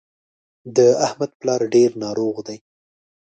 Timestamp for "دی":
2.47-2.57